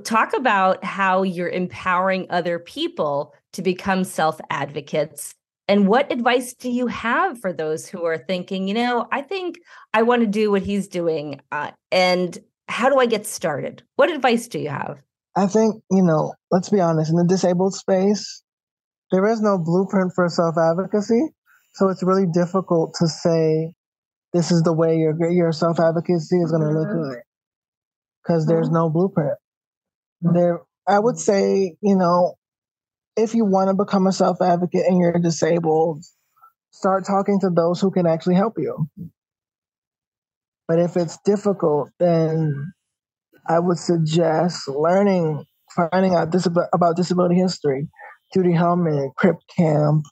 talk 0.04 0.34
about 0.36 0.84
how 0.84 1.22
you're 1.22 1.48
empowering 1.48 2.26
other 2.28 2.58
people 2.58 3.34
to 3.54 3.62
become 3.62 4.04
self 4.04 4.38
advocates. 4.50 5.34
And 5.66 5.86
what 5.86 6.12
advice 6.12 6.52
do 6.52 6.70
you 6.70 6.88
have 6.88 7.40
for 7.40 7.54
those 7.54 7.88
who 7.88 8.04
are 8.04 8.18
thinking, 8.18 8.68
you 8.68 8.74
know, 8.74 9.06
I 9.12 9.22
think 9.22 9.60
I 9.94 10.02
want 10.02 10.22
to 10.22 10.26
do 10.26 10.50
what 10.50 10.62
he's 10.62 10.88
doing? 10.88 11.40
Uh, 11.52 11.70
and 11.90 12.36
how 12.68 12.90
do 12.90 12.98
I 12.98 13.06
get 13.06 13.26
started? 13.26 13.82
What 13.96 14.10
advice 14.10 14.48
do 14.48 14.58
you 14.58 14.68
have? 14.68 15.02
I 15.38 15.46
think, 15.46 15.76
you 15.88 16.02
know, 16.02 16.34
let's 16.50 16.68
be 16.68 16.80
honest, 16.80 17.10
in 17.12 17.16
the 17.16 17.24
disabled 17.24 17.72
space, 17.72 18.42
there 19.12 19.24
is 19.28 19.40
no 19.40 19.56
blueprint 19.56 20.10
for 20.12 20.28
self 20.28 20.56
advocacy. 20.58 21.28
So 21.74 21.90
it's 21.90 22.02
really 22.02 22.26
difficult 22.26 22.96
to 22.98 23.06
say 23.06 23.72
this 24.32 24.50
is 24.50 24.62
the 24.62 24.72
way 24.72 24.96
your 24.96 25.14
your 25.30 25.52
self 25.52 25.78
advocacy 25.78 26.38
is 26.38 26.50
going 26.50 26.62
to 26.62 26.76
look 26.76 26.88
mm-hmm. 26.88 27.10
like 27.10 27.24
because 28.20 28.46
there's 28.46 28.66
mm-hmm. 28.66 28.74
no 28.74 28.90
blueprint. 28.90 29.38
There, 30.22 30.62
I 30.88 30.98
would 30.98 31.18
say, 31.18 31.76
you 31.82 31.94
know, 31.94 32.34
if 33.16 33.36
you 33.36 33.44
want 33.44 33.68
to 33.68 33.74
become 33.74 34.08
a 34.08 34.12
self 34.12 34.42
advocate 34.42 34.86
and 34.88 34.98
you're 34.98 35.20
disabled, 35.20 36.02
start 36.72 37.06
talking 37.06 37.38
to 37.42 37.50
those 37.50 37.80
who 37.80 37.92
can 37.92 38.08
actually 38.08 38.34
help 38.34 38.54
you. 38.58 38.88
But 40.66 40.80
if 40.80 40.96
it's 40.96 41.16
difficult, 41.24 41.90
then 42.00 42.72
I 43.48 43.58
would 43.58 43.78
suggest 43.78 44.68
learning, 44.68 45.44
finding 45.74 46.14
out 46.14 46.30
disab- 46.30 46.68
about 46.72 46.96
disability 46.96 47.36
history. 47.36 47.88
Judy 48.34 48.52
Heumann, 48.52 49.12
Crip 49.16 49.38
Camp, 49.56 50.04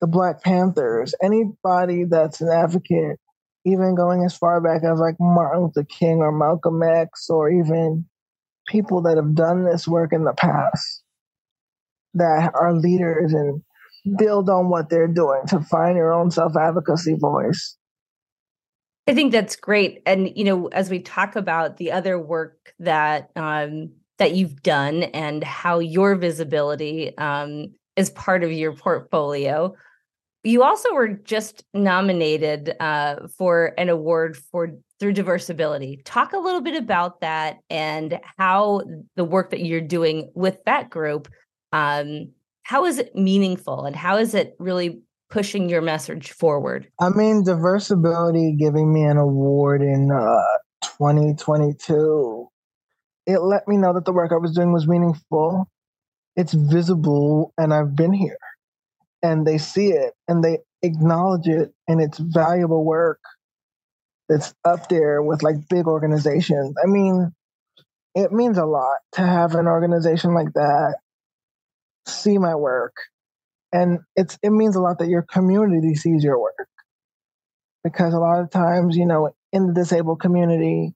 the 0.00 0.06
Black 0.06 0.42
Panthers, 0.42 1.14
anybody 1.22 2.04
that's 2.04 2.40
an 2.40 2.48
advocate, 2.48 3.18
even 3.66 3.94
going 3.94 4.24
as 4.24 4.36
far 4.36 4.60
back 4.60 4.82
as 4.84 4.98
like 4.98 5.16
Martin 5.20 5.64
Luther 5.64 5.84
King 5.84 6.18
or 6.18 6.32
Malcolm 6.32 6.82
X, 6.82 7.28
or 7.28 7.50
even 7.50 8.06
people 8.66 9.02
that 9.02 9.16
have 9.16 9.34
done 9.34 9.64
this 9.64 9.86
work 9.86 10.12
in 10.12 10.24
the 10.24 10.32
past 10.32 11.02
that 12.14 12.52
are 12.54 12.74
leaders 12.74 13.32
and 13.32 13.62
build 14.18 14.48
on 14.48 14.70
what 14.70 14.88
they're 14.88 15.08
doing 15.08 15.42
to 15.48 15.60
find 15.60 15.96
your 15.96 16.12
own 16.12 16.30
self 16.30 16.56
advocacy 16.56 17.14
voice. 17.14 17.76
I 19.08 19.14
think 19.14 19.32
that's 19.32 19.56
great. 19.56 20.02
And 20.06 20.36
you 20.36 20.44
know, 20.44 20.66
as 20.68 20.90
we 20.90 21.00
talk 21.00 21.34
about 21.34 21.78
the 21.78 21.90
other 21.90 22.18
work 22.18 22.74
that 22.78 23.30
um, 23.36 23.90
that 24.18 24.32
you've 24.32 24.62
done 24.62 25.04
and 25.04 25.42
how 25.42 25.78
your 25.78 26.14
visibility 26.14 27.16
um, 27.16 27.72
is 27.96 28.10
part 28.10 28.44
of 28.44 28.52
your 28.52 28.74
portfolio, 28.74 29.74
you 30.44 30.62
also 30.62 30.92
were 30.92 31.08
just 31.08 31.64
nominated 31.72 32.76
uh, 32.80 33.26
for 33.36 33.72
an 33.78 33.88
award 33.88 34.36
for 34.36 34.72
through 35.00 35.14
Diversability. 35.14 36.02
Talk 36.04 36.32
a 36.32 36.38
little 36.38 36.60
bit 36.60 36.76
about 36.76 37.20
that 37.20 37.58
and 37.70 38.20
how 38.36 38.82
the 39.16 39.24
work 39.24 39.50
that 39.50 39.64
you're 39.64 39.80
doing 39.80 40.30
with 40.34 40.58
that 40.66 40.90
group 40.90 41.28
um, 41.72 42.30
how 42.62 42.84
is 42.84 42.98
it 42.98 43.16
meaningful 43.16 43.86
and 43.86 43.96
how 43.96 44.18
is 44.18 44.34
it 44.34 44.54
really 44.58 45.00
pushing 45.30 45.68
your 45.68 45.82
message 45.82 46.32
forward? 46.32 46.88
I 47.00 47.10
mean, 47.10 47.44
Diversability 47.44 48.58
giving 48.58 48.92
me 48.92 49.02
an 49.04 49.16
award 49.16 49.82
in 49.82 50.10
uh, 50.10 50.42
2022, 50.82 52.48
it 53.26 53.38
let 53.40 53.68
me 53.68 53.76
know 53.76 53.92
that 53.94 54.04
the 54.04 54.12
work 54.12 54.32
I 54.32 54.36
was 54.36 54.54
doing 54.54 54.72
was 54.72 54.88
meaningful. 54.88 55.68
It's 56.36 56.54
visible, 56.54 57.52
and 57.58 57.74
I've 57.74 57.94
been 57.94 58.12
here. 58.12 58.38
And 59.22 59.46
they 59.46 59.58
see 59.58 59.88
it 59.88 60.14
and 60.28 60.44
they 60.44 60.58
acknowledge 60.82 61.48
it, 61.48 61.72
and 61.88 62.00
it's 62.00 62.18
valuable 62.18 62.84
work 62.84 63.20
that's 64.28 64.54
up 64.64 64.88
there 64.88 65.22
with 65.22 65.42
like 65.42 65.56
big 65.68 65.86
organizations. 65.86 66.74
I 66.82 66.86
mean, 66.86 67.32
it 68.14 68.30
means 68.30 68.58
a 68.58 68.64
lot 68.64 68.98
to 69.12 69.22
have 69.22 69.54
an 69.54 69.66
organization 69.66 70.34
like 70.34 70.52
that 70.54 70.96
see 72.08 72.38
my 72.38 72.54
work. 72.54 72.94
And 73.72 74.00
it's 74.16 74.38
it 74.42 74.50
means 74.50 74.76
a 74.76 74.80
lot 74.80 74.98
that 74.98 75.08
your 75.08 75.22
community 75.22 75.94
sees 75.94 76.24
your 76.24 76.40
work. 76.40 76.68
Because 77.84 78.14
a 78.14 78.18
lot 78.18 78.40
of 78.40 78.50
times, 78.50 78.96
you 78.96 79.06
know, 79.06 79.30
in 79.52 79.68
the 79.68 79.72
disabled 79.72 80.20
community, 80.20 80.94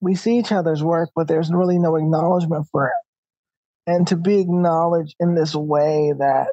we 0.00 0.14
see 0.14 0.38
each 0.38 0.52
other's 0.52 0.82
work, 0.82 1.10
but 1.14 1.28
there's 1.28 1.50
really 1.52 1.78
no 1.78 1.96
acknowledgement 1.96 2.66
for 2.70 2.88
it. 2.88 3.90
And 3.90 4.06
to 4.08 4.16
be 4.16 4.40
acknowledged 4.40 5.14
in 5.18 5.34
this 5.34 5.54
way 5.54 6.12
that 6.18 6.48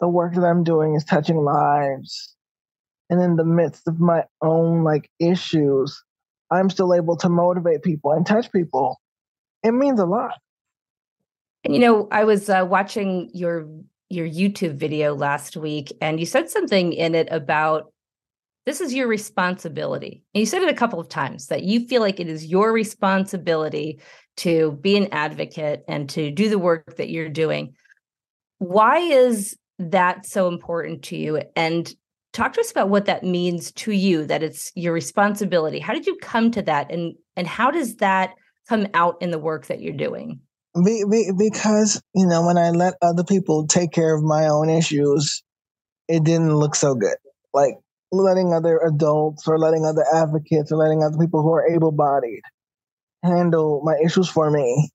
the 0.00 0.08
work 0.08 0.34
that 0.34 0.44
I'm 0.44 0.64
doing 0.64 0.94
is 0.94 1.04
touching 1.04 1.36
lives, 1.36 2.34
and 3.10 3.20
in 3.20 3.36
the 3.36 3.44
midst 3.44 3.86
of 3.86 4.00
my 4.00 4.24
own 4.42 4.84
like 4.84 5.10
issues, 5.18 6.02
I'm 6.50 6.70
still 6.70 6.94
able 6.94 7.16
to 7.18 7.28
motivate 7.28 7.82
people 7.82 8.12
and 8.12 8.26
touch 8.26 8.50
people. 8.50 9.00
It 9.62 9.72
means 9.72 10.00
a 10.00 10.06
lot. 10.06 10.38
And 11.64 11.74
you 11.74 11.80
know, 11.80 12.08
I 12.10 12.24
was 12.24 12.48
uh, 12.48 12.66
watching 12.68 13.30
your 13.32 13.66
your 14.14 14.28
YouTube 14.28 14.76
video 14.76 15.14
last 15.14 15.56
week, 15.56 15.92
and 16.00 16.18
you 16.18 16.26
said 16.26 16.48
something 16.48 16.92
in 16.92 17.14
it 17.14 17.28
about 17.30 17.92
this 18.66 18.80
is 18.80 18.94
your 18.94 19.08
responsibility. 19.08 20.22
And 20.34 20.40
you 20.40 20.46
said 20.46 20.62
it 20.62 20.70
a 20.70 20.74
couple 20.74 20.98
of 20.98 21.08
times 21.08 21.48
that 21.48 21.64
you 21.64 21.86
feel 21.86 22.00
like 22.00 22.18
it 22.18 22.28
is 22.28 22.46
your 22.46 22.72
responsibility 22.72 24.00
to 24.38 24.78
be 24.80 24.96
an 24.96 25.08
advocate 25.12 25.84
and 25.86 26.08
to 26.10 26.30
do 26.30 26.48
the 26.48 26.58
work 26.58 26.96
that 26.96 27.10
you're 27.10 27.28
doing. 27.28 27.74
Why 28.58 28.98
is 28.98 29.56
that 29.78 30.24
so 30.26 30.48
important 30.48 31.02
to 31.04 31.16
you? 31.16 31.42
And 31.54 31.92
talk 32.32 32.54
to 32.54 32.60
us 32.60 32.70
about 32.70 32.88
what 32.88 33.06
that 33.06 33.22
means 33.22 33.70
to 33.72 33.92
you 33.92 34.26
that 34.26 34.42
it's 34.42 34.72
your 34.74 34.92
responsibility. 34.92 35.78
How 35.78 35.92
did 35.92 36.06
you 36.06 36.16
come 36.16 36.50
to 36.52 36.62
that 36.62 36.90
and 36.90 37.14
and 37.36 37.46
how 37.46 37.70
does 37.70 37.96
that 37.96 38.34
come 38.68 38.86
out 38.94 39.16
in 39.20 39.30
the 39.30 39.38
work 39.38 39.66
that 39.66 39.80
you're 39.80 39.92
doing? 39.92 40.40
Be, 40.82 41.04
be, 41.08 41.30
because 41.36 42.02
you 42.14 42.26
know 42.26 42.44
when 42.44 42.58
I 42.58 42.70
let 42.70 42.94
other 43.00 43.22
people 43.22 43.66
take 43.66 43.92
care 43.92 44.14
of 44.14 44.24
my 44.24 44.48
own 44.48 44.68
issues, 44.68 45.42
it 46.08 46.24
didn't 46.24 46.56
look 46.56 46.74
so 46.74 46.96
good. 46.96 47.16
Like 47.52 47.76
letting 48.10 48.52
other 48.52 48.78
adults 48.78 49.46
or 49.46 49.58
letting 49.58 49.84
other 49.84 50.04
advocates 50.12 50.72
or 50.72 50.76
letting 50.76 51.02
other 51.04 51.18
people 51.18 51.42
who 51.42 51.52
are 51.52 51.68
able-bodied 51.68 52.42
handle 53.22 53.82
my 53.84 53.96
issues 54.04 54.28
for 54.28 54.50
me, 54.50 54.90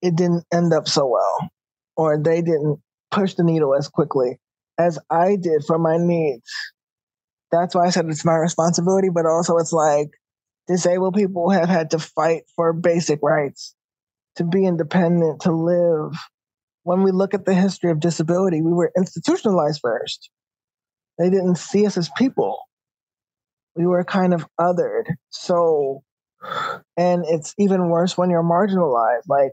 it 0.00 0.14
didn't 0.14 0.44
end 0.52 0.72
up 0.72 0.88
so 0.88 1.06
well, 1.06 1.48
or 1.96 2.16
they 2.16 2.40
didn't 2.40 2.78
push 3.10 3.34
the 3.34 3.44
needle 3.44 3.74
as 3.74 3.88
quickly 3.88 4.38
as 4.78 4.98
I 5.10 5.36
did 5.36 5.64
for 5.64 5.78
my 5.78 5.96
needs. 5.96 6.50
that's 7.50 7.74
why 7.74 7.86
I 7.86 7.90
said 7.90 8.06
it's 8.06 8.24
my 8.24 8.36
responsibility, 8.36 9.08
but 9.08 9.26
also 9.26 9.56
it's 9.56 9.72
like 9.72 10.10
disabled 10.68 11.14
people 11.14 11.50
have 11.50 11.68
had 11.68 11.90
to 11.90 11.98
fight 11.98 12.44
for 12.56 12.72
basic 12.72 13.20
rights 13.22 13.74
to 14.36 14.44
be 14.44 14.64
independent, 14.64 15.42
to 15.42 15.52
live. 15.52 16.16
When 16.82 17.02
we 17.02 17.12
look 17.12 17.34
at 17.34 17.44
the 17.44 17.54
history 17.54 17.90
of 17.90 18.00
disability, 18.00 18.60
we 18.60 18.72
were 18.72 18.92
institutionalized 18.96 19.80
first. 19.82 20.30
They 21.18 21.30
didn't 21.30 21.56
see 21.56 21.86
us 21.86 21.96
as 21.96 22.10
people. 22.16 22.58
We 23.76 23.86
were 23.86 24.04
kind 24.04 24.34
of 24.34 24.46
othered. 24.60 25.06
So, 25.30 26.02
and 26.96 27.24
it's 27.26 27.54
even 27.58 27.88
worse 27.88 28.18
when 28.18 28.30
you're 28.30 28.42
marginalized. 28.42 29.28
Like, 29.28 29.52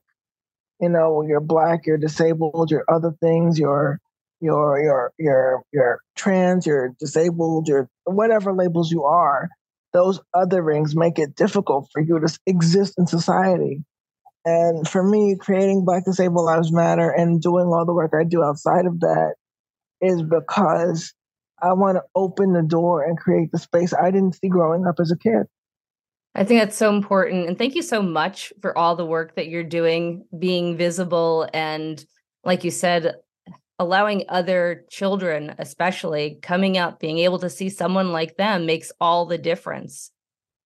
you 0.79 0.89
know, 0.89 1.21
you're 1.21 1.39
black, 1.39 1.85
you're 1.85 1.97
disabled, 1.97 2.71
you're 2.71 2.85
other 2.89 3.13
things, 3.21 3.59
you're 3.59 3.99
you're 4.41 4.81
you're 4.81 5.13
you're 5.19 5.63
you're 5.71 5.99
trans, 6.15 6.65
you're 6.65 6.95
disabled, 6.99 7.67
you're 7.67 7.87
whatever 8.05 8.53
labels 8.53 8.91
you 8.91 9.03
are. 9.03 9.49
Those 9.93 10.19
other 10.33 10.61
rings 10.61 10.95
make 10.95 11.19
it 11.19 11.35
difficult 11.35 11.89
for 11.93 12.01
you 12.01 12.19
to 12.19 12.39
exist 12.47 12.95
in 12.97 13.07
society. 13.07 13.83
And 14.43 14.87
for 14.87 15.03
me, 15.03 15.35
creating 15.39 15.85
Black 15.85 16.05
Disabled 16.05 16.45
Lives 16.45 16.71
Matter 16.71 17.09
and 17.09 17.41
doing 17.41 17.67
all 17.67 17.85
the 17.85 17.93
work 17.93 18.13
I 18.19 18.23
do 18.23 18.43
outside 18.43 18.85
of 18.85 18.99
that 19.01 19.35
is 20.01 20.23
because 20.23 21.13
I 21.61 21.73
want 21.73 21.97
to 21.97 22.03
open 22.15 22.53
the 22.53 22.63
door 22.63 23.03
and 23.03 23.17
create 23.17 23.51
the 23.51 23.59
space 23.59 23.93
I 23.93 24.09
didn't 24.09 24.35
see 24.35 24.49
growing 24.49 24.87
up 24.87 24.95
as 24.99 25.11
a 25.11 25.17
kid. 25.17 25.43
I 26.33 26.43
think 26.43 26.61
that's 26.61 26.77
so 26.77 26.95
important. 26.95 27.47
And 27.47 27.57
thank 27.57 27.75
you 27.75 27.81
so 27.81 28.01
much 28.01 28.53
for 28.61 28.75
all 28.75 28.95
the 28.95 29.05
work 29.05 29.35
that 29.35 29.47
you're 29.47 29.63
doing, 29.63 30.25
being 30.37 30.77
visible 30.77 31.47
and, 31.53 32.03
like 32.43 32.63
you 32.63 32.71
said, 32.71 33.15
allowing 33.77 34.23
other 34.29 34.85
children, 34.89 35.53
especially 35.59 36.39
coming 36.41 36.77
up, 36.77 36.99
being 36.99 37.19
able 37.19 37.39
to 37.39 37.49
see 37.49 37.69
someone 37.69 38.11
like 38.11 38.37
them 38.37 38.65
makes 38.65 38.91
all 39.01 39.25
the 39.25 39.37
difference. 39.37 40.11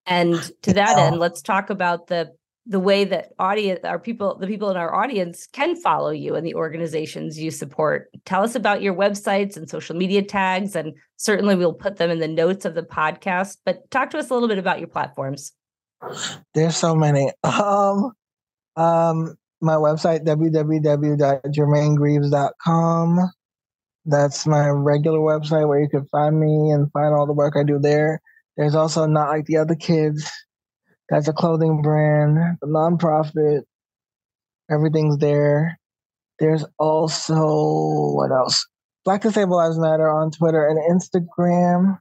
And 0.05 0.35
to 0.61 0.73
that 0.73 0.97
yeah. 0.97 1.05
end, 1.05 1.19
let's 1.19 1.41
talk 1.41 1.71
about 1.71 2.07
the 2.07 2.33
the 2.67 2.79
way 2.79 3.03
that 3.05 3.31
audience 3.37 3.81
our 3.83 3.99
people 3.99 4.39
the 4.39 4.47
people 4.47 4.71
in 4.71 4.77
our 4.77 4.95
audience 4.95 5.45
can 5.51 5.75
follow 5.75 6.09
you 6.09 6.33
and 6.35 6.43
the 6.45 6.55
organizations 6.55 7.37
you 7.39 7.51
support. 7.51 8.09
Tell 8.25 8.43
us 8.43 8.55
about 8.55 8.81
your 8.81 8.95
websites 8.95 9.55
and 9.55 9.69
social 9.69 9.95
media 9.95 10.23
tags 10.23 10.75
and 10.75 10.93
certainly 11.17 11.55
we'll 11.55 11.73
put 11.73 11.97
them 11.97 12.09
in 12.09 12.17
the 12.19 12.27
notes 12.27 12.65
of 12.65 12.73
the 12.73 12.81
podcast 12.81 13.57
but 13.65 13.91
talk 13.91 14.09
to 14.11 14.17
us 14.17 14.31
a 14.31 14.33
little 14.33 14.49
bit 14.49 14.57
about 14.57 14.79
your 14.79 14.87
platforms. 14.87 15.51
There's 16.53 16.77
so 16.77 16.95
many. 16.95 17.31
Um 17.43 18.13
um 18.75 19.35
my 19.61 19.75
website 19.75 20.25
www.jermainegreaves.com 20.25 23.19
that's 24.07 24.45
my 24.45 24.67
regular 24.67 25.17
website 25.19 25.67
where 25.67 25.79
you 25.79 25.89
can 25.89 26.05
find 26.07 26.39
me 26.39 26.69
and 26.71 26.91
find 26.91 27.11
all 27.13 27.25
the 27.25 27.33
work 27.33 27.55
i 27.55 27.63
do 27.63 27.79
there. 27.79 28.21
There's 28.57 28.75
also 28.75 29.05
not 29.05 29.29
like 29.29 29.45
the 29.45 29.57
other 29.57 29.75
kids 29.75 30.29
that's 31.09 31.27
a 31.27 31.33
clothing 31.33 31.81
brand, 31.81 32.57
a 32.61 32.65
nonprofit. 32.65 33.63
Everything's 34.69 35.17
there. 35.17 35.79
There's 36.39 36.65
also 36.79 38.15
what 38.15 38.31
else? 38.31 38.67
Black 39.05 39.21
Disabled 39.21 39.57
Lives 39.57 39.79
Matter 39.79 40.09
on 40.09 40.31
Twitter 40.31 40.67
and 40.67 40.99
Instagram. 40.99 41.99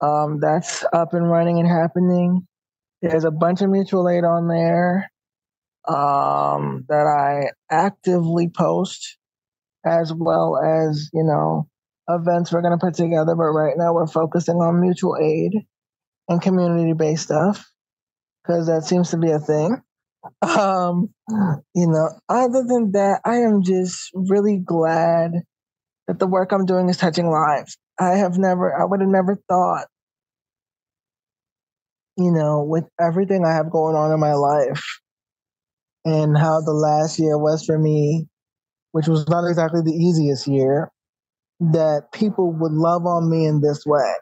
Um, 0.00 0.40
that's 0.40 0.84
up 0.92 1.12
and 1.12 1.30
running 1.30 1.58
and 1.58 1.68
happening. 1.68 2.46
There's 3.02 3.24
a 3.24 3.30
bunch 3.30 3.60
of 3.60 3.68
mutual 3.68 4.08
aid 4.08 4.24
on 4.24 4.48
there 4.48 5.10
um, 5.86 6.84
that 6.88 7.06
I 7.06 7.50
actively 7.70 8.48
post, 8.48 9.18
as 9.84 10.12
well 10.12 10.56
as 10.56 11.10
you 11.12 11.24
know 11.24 11.68
events 12.08 12.52
we're 12.52 12.62
going 12.62 12.78
to 12.78 12.84
put 12.84 12.94
together. 12.94 13.34
But 13.36 13.52
right 13.52 13.76
now 13.76 13.92
we're 13.92 14.06
focusing 14.06 14.56
on 14.56 14.80
mutual 14.80 15.16
aid 15.20 15.52
and 16.28 16.40
community 16.40 16.94
based 16.94 17.24
stuff 17.24 17.66
because 18.48 18.66
that 18.66 18.84
seems 18.84 19.10
to 19.10 19.18
be 19.18 19.30
a 19.30 19.38
thing. 19.38 19.82
Um, 20.42 21.10
you 21.74 21.86
know, 21.86 22.08
other 22.28 22.64
than 22.66 22.92
that, 22.92 23.20
I 23.24 23.36
am 23.36 23.62
just 23.62 24.10
really 24.14 24.58
glad 24.58 25.32
that 26.06 26.18
the 26.18 26.26
work 26.26 26.50
I'm 26.52 26.64
doing 26.64 26.88
is 26.88 26.96
touching 26.96 27.28
lives. 27.30 27.76
I 28.00 28.16
have 28.16 28.38
never, 28.38 28.74
I 28.74 28.84
would 28.84 29.00
have 29.00 29.10
never 29.10 29.36
thought, 29.48 29.86
you 32.16 32.32
know, 32.32 32.64
with 32.64 32.84
everything 33.00 33.44
I 33.44 33.54
have 33.54 33.70
going 33.70 33.94
on 33.94 34.12
in 34.12 34.20
my 34.20 34.32
life 34.32 34.82
and 36.04 36.36
how 36.36 36.60
the 36.60 36.72
last 36.72 37.18
year 37.18 37.36
was 37.36 37.64
for 37.64 37.78
me, 37.78 38.26
which 38.92 39.08
was 39.08 39.28
not 39.28 39.46
exactly 39.46 39.82
the 39.82 39.92
easiest 39.92 40.46
year, 40.46 40.90
that 41.60 42.12
people 42.12 42.52
would 42.52 42.72
love 42.72 43.04
on 43.04 43.30
me 43.30 43.46
in 43.46 43.60
this 43.60 43.84
way. 43.84 44.14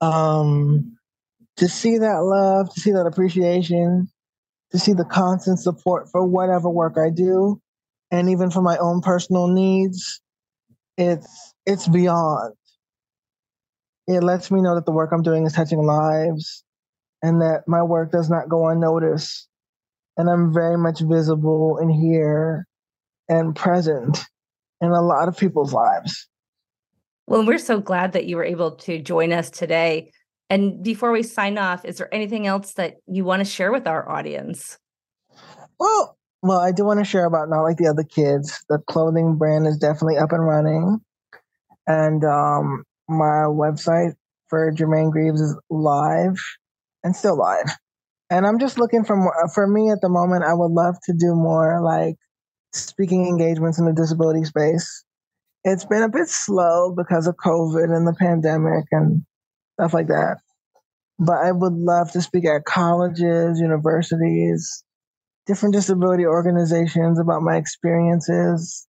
Um, 0.00 0.97
to 1.58 1.68
see 1.68 1.98
that 1.98 2.22
love, 2.22 2.72
to 2.72 2.80
see 2.80 2.92
that 2.92 3.06
appreciation, 3.06 4.08
to 4.70 4.78
see 4.78 4.92
the 4.92 5.04
constant 5.04 5.58
support 5.58 6.08
for 6.10 6.24
whatever 6.24 6.68
work 6.68 6.96
I 6.96 7.10
do, 7.10 7.60
and 8.10 8.30
even 8.30 8.50
for 8.50 8.62
my 8.62 8.76
own 8.78 9.00
personal 9.00 9.48
needs, 9.48 10.20
it's 10.96 11.54
it's 11.66 11.86
beyond. 11.86 12.54
It 14.06 14.22
lets 14.22 14.50
me 14.50 14.62
know 14.62 14.74
that 14.74 14.86
the 14.86 14.92
work 14.92 15.10
I'm 15.12 15.22
doing 15.22 15.44
is 15.44 15.52
touching 15.52 15.84
lives 15.84 16.64
and 17.22 17.42
that 17.42 17.64
my 17.66 17.82
work 17.82 18.10
does 18.10 18.30
not 18.30 18.48
go 18.48 18.68
unnoticed. 18.68 19.48
And 20.16 20.30
I'm 20.30 20.52
very 20.52 20.78
much 20.78 21.00
visible 21.00 21.78
and 21.78 21.92
here 21.92 22.66
and 23.28 23.54
present 23.54 24.24
in 24.80 24.90
a 24.90 25.02
lot 25.02 25.28
of 25.28 25.36
people's 25.36 25.74
lives. 25.74 26.26
Well, 27.26 27.44
we're 27.44 27.58
so 27.58 27.80
glad 27.80 28.12
that 28.12 28.24
you 28.24 28.36
were 28.36 28.44
able 28.44 28.72
to 28.76 28.98
join 28.98 29.32
us 29.32 29.50
today. 29.50 30.10
And 30.50 30.82
before 30.82 31.12
we 31.12 31.22
sign 31.22 31.58
off, 31.58 31.84
is 31.84 31.98
there 31.98 32.12
anything 32.12 32.46
else 32.46 32.72
that 32.74 32.96
you 33.06 33.24
want 33.24 33.40
to 33.40 33.44
share 33.44 33.70
with 33.70 33.86
our 33.86 34.08
audience? 34.08 34.78
Well, 35.78 36.16
well, 36.42 36.60
I 36.60 36.72
do 36.72 36.84
want 36.84 37.00
to 37.00 37.04
share 37.04 37.26
about 37.26 37.48
not 37.48 37.62
like 37.62 37.76
the 37.76 37.88
other 37.88 38.04
kids. 38.04 38.64
The 38.68 38.78
clothing 38.88 39.36
brand 39.36 39.66
is 39.66 39.76
definitely 39.76 40.18
up 40.18 40.32
and 40.32 40.46
running, 40.46 41.00
and 41.86 42.24
um, 42.24 42.84
my 43.08 43.46
website 43.48 44.12
for 44.48 44.72
Jermaine 44.72 45.10
Greaves 45.10 45.40
is 45.40 45.58
live 45.68 46.38
and 47.02 47.14
still 47.14 47.36
live. 47.36 47.70
And 48.30 48.46
I'm 48.46 48.58
just 48.58 48.78
looking 48.78 49.04
for 49.04 49.16
more. 49.16 49.48
For 49.54 49.66
me 49.66 49.90
at 49.90 50.00
the 50.00 50.08
moment, 50.08 50.44
I 50.44 50.54
would 50.54 50.70
love 50.70 50.96
to 51.04 51.12
do 51.12 51.34
more 51.34 51.82
like 51.82 52.16
speaking 52.72 53.26
engagements 53.26 53.78
in 53.78 53.86
the 53.86 53.92
disability 53.92 54.44
space. 54.44 55.04
It's 55.64 55.84
been 55.84 56.02
a 56.02 56.08
bit 56.08 56.28
slow 56.28 56.94
because 56.96 57.26
of 57.26 57.36
COVID 57.36 57.94
and 57.94 58.06
the 58.06 58.14
pandemic 58.18 58.84
and 58.92 59.24
stuff 59.78 59.94
like 59.94 60.08
that. 60.08 60.38
But 61.18 61.38
I 61.38 61.52
would 61.52 61.74
love 61.74 62.12
to 62.12 62.20
speak 62.20 62.46
at 62.46 62.64
colleges, 62.64 63.60
universities, 63.60 64.84
different 65.46 65.74
disability 65.74 66.26
organizations 66.26 67.18
about 67.18 67.42
my 67.42 67.56
experiences 67.56 68.86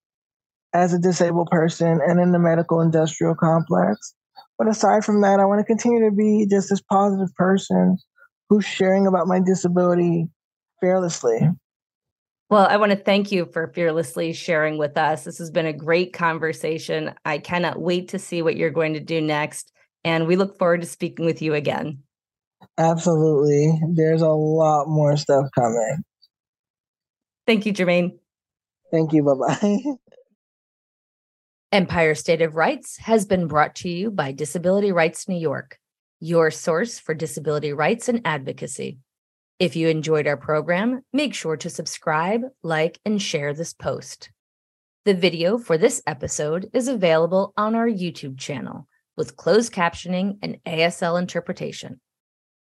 as 0.73 0.93
a 0.93 0.99
disabled 0.99 1.49
person 1.49 1.99
and 2.05 2.19
in 2.19 2.31
the 2.31 2.39
medical 2.39 2.81
industrial 2.81 3.35
complex. 3.35 4.13
But 4.57 4.67
aside 4.67 5.05
from 5.05 5.21
that, 5.21 5.39
I 5.39 5.45
want 5.45 5.59
to 5.59 5.65
continue 5.65 6.09
to 6.09 6.15
be 6.15 6.47
just 6.49 6.69
this 6.69 6.81
positive 6.81 7.33
person 7.35 7.97
who's 8.49 8.65
sharing 8.65 9.07
about 9.07 9.27
my 9.27 9.39
disability 9.39 10.27
fearlessly. 10.81 11.39
Well, 12.49 12.65
I 12.69 12.77
want 12.77 12.91
to 12.91 12.97
thank 12.97 13.31
you 13.31 13.45
for 13.51 13.71
fearlessly 13.73 14.31
sharing 14.31 14.77
with 14.77 14.97
us. 14.97 15.25
This 15.25 15.37
has 15.37 15.51
been 15.51 15.65
a 15.65 15.73
great 15.73 16.13
conversation. 16.13 17.13
I 17.25 17.39
cannot 17.39 17.79
wait 17.79 18.09
to 18.09 18.19
see 18.19 18.41
what 18.41 18.55
you're 18.55 18.71
going 18.71 18.93
to 18.93 19.01
do 19.01 19.19
next. 19.21 19.71
And 20.07 20.25
we 20.25 20.37
look 20.37 20.57
forward 20.57 20.79
to 20.79 20.87
speaking 20.87 21.25
with 21.25 21.41
you 21.41 21.53
again. 21.53 21.99
Absolutely. 22.77 23.77
There's 23.89 24.21
a 24.21 24.29
lot 24.29 24.87
more 24.87 25.17
stuff 25.17 25.47
coming. 25.53 26.01
Thank 27.45 27.65
you, 27.65 27.73
Jermaine. 27.73 28.17
Thank 28.89 29.11
you. 29.11 29.23
Bye 29.23 29.57
bye. 29.59 29.79
Empire 31.73 32.15
State 32.15 32.41
of 32.41 32.55
Rights 32.55 32.95
has 32.99 33.25
been 33.25 33.47
brought 33.47 33.75
to 33.75 33.89
you 33.89 34.09
by 34.09 34.31
Disability 34.31 34.93
Rights 34.93 35.27
New 35.27 35.35
York, 35.35 35.77
your 36.21 36.51
source 36.51 36.99
for 36.99 37.13
disability 37.13 37.73
rights 37.73 38.07
and 38.07 38.21
advocacy. 38.23 38.99
If 39.59 39.75
you 39.75 39.89
enjoyed 39.89 40.25
our 40.25 40.37
program, 40.37 41.01
make 41.11 41.33
sure 41.33 41.57
to 41.57 41.69
subscribe, 41.69 42.43
like, 42.63 42.97
and 43.03 43.21
share 43.21 43.53
this 43.53 43.73
post. 43.73 44.29
The 45.03 45.13
video 45.13 45.57
for 45.57 45.77
this 45.77 46.01
episode 46.07 46.69
is 46.73 46.87
available 46.87 47.51
on 47.57 47.75
our 47.75 47.89
YouTube 47.89 48.37
channel 48.37 48.87
with 49.17 49.35
closed 49.35 49.73
captioning 49.73 50.37
and 50.41 50.59
ASL 50.65 51.19
interpretation. 51.19 51.99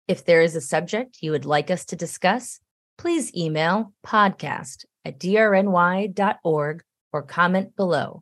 If 0.07 0.25
there 0.25 0.41
is 0.41 0.55
a 0.55 0.61
subject 0.61 1.19
you 1.21 1.31
would 1.31 1.45
like 1.45 1.71
us 1.71 1.85
to 1.85 1.95
discuss, 1.95 2.59
please 2.97 3.35
email 3.35 3.93
podcast 4.05 4.85
at 5.05 5.19
drny.org 5.19 6.83
or 7.13 7.21
comment 7.23 7.75
below. 7.75 8.21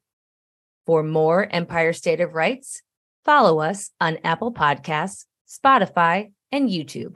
For 0.85 1.03
more 1.03 1.47
Empire 1.51 1.93
State 1.93 2.21
of 2.21 2.33
Rights, 2.33 2.81
follow 3.25 3.59
us 3.59 3.91
on 3.99 4.17
Apple 4.23 4.53
Podcasts, 4.53 5.25
Spotify, 5.47 6.31
and 6.51 6.69
YouTube. 6.69 7.15